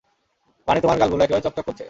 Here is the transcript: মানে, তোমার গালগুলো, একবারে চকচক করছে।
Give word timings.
মানে, 0.67 0.79
তোমার 0.81 0.97
গালগুলো, 0.99 1.21
একবারে 1.23 1.43
চকচক 1.43 1.65
করছে। 1.65 1.79